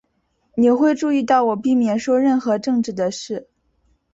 [0.55, 3.47] 你会注意到我避免说任何政治的事。